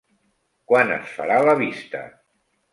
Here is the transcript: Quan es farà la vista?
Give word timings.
Quan 0.71 0.95
es 0.97 1.13
farà 1.19 1.37
la 1.51 1.57
vista? 1.63 2.05